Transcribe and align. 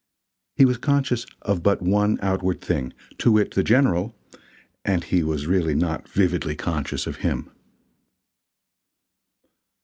He 0.55 0.65
was 0.65 0.79
conscious 0.79 1.27
of 1.43 1.61
but 1.61 1.79
one 1.83 2.17
outward 2.23 2.59
thing, 2.59 2.91
to 3.19 3.33
wit, 3.33 3.51
the 3.51 3.61
General, 3.63 4.15
and 4.83 5.03
he 5.03 5.21
was 5.21 5.45
really 5.45 5.75
not 5.75 6.09
vividly 6.09 6.55
conscious 6.55 7.05
of 7.05 7.17
him. 7.17 7.51